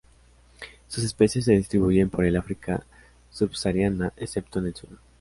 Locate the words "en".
4.57-4.65